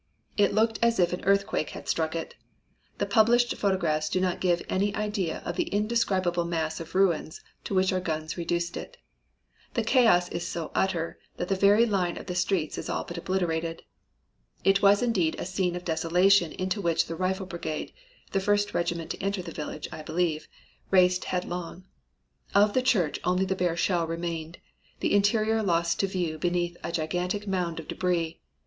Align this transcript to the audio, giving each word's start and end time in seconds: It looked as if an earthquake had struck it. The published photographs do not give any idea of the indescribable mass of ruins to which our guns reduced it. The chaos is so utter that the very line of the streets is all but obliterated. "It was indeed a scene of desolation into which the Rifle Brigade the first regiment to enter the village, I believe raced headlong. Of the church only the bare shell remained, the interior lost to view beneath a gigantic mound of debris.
It 0.35 0.51
looked 0.55 0.79
as 0.81 0.97
if 0.97 1.13
an 1.13 1.23
earthquake 1.25 1.69
had 1.77 1.87
struck 1.87 2.15
it. 2.15 2.33
The 2.97 3.05
published 3.05 3.55
photographs 3.55 4.09
do 4.09 4.19
not 4.19 4.39
give 4.41 4.63
any 4.67 4.95
idea 4.95 5.43
of 5.45 5.57
the 5.57 5.69
indescribable 5.69 6.43
mass 6.43 6.79
of 6.79 6.95
ruins 6.95 7.41
to 7.65 7.75
which 7.75 7.93
our 7.93 7.99
guns 7.99 8.35
reduced 8.35 8.75
it. 8.77 8.97
The 9.75 9.83
chaos 9.83 10.27
is 10.29 10.43
so 10.47 10.71
utter 10.73 11.19
that 11.37 11.49
the 11.49 11.55
very 11.55 11.85
line 11.85 12.17
of 12.17 12.25
the 12.25 12.33
streets 12.33 12.79
is 12.79 12.89
all 12.89 13.03
but 13.03 13.19
obliterated. 13.19 13.83
"It 14.63 14.81
was 14.81 15.03
indeed 15.03 15.35
a 15.37 15.45
scene 15.45 15.75
of 15.75 15.85
desolation 15.85 16.51
into 16.53 16.81
which 16.81 17.05
the 17.05 17.15
Rifle 17.15 17.45
Brigade 17.45 17.93
the 18.31 18.39
first 18.39 18.73
regiment 18.73 19.11
to 19.11 19.21
enter 19.21 19.43
the 19.43 19.51
village, 19.51 19.87
I 19.91 20.01
believe 20.01 20.47
raced 20.89 21.25
headlong. 21.25 21.83
Of 22.55 22.73
the 22.73 22.81
church 22.81 23.19
only 23.23 23.45
the 23.45 23.55
bare 23.55 23.77
shell 23.77 24.07
remained, 24.07 24.57
the 24.99 25.13
interior 25.13 25.61
lost 25.61 25.99
to 25.99 26.07
view 26.07 26.39
beneath 26.39 26.75
a 26.83 26.91
gigantic 26.91 27.45
mound 27.47 27.79
of 27.79 27.87
debris. 27.87 28.39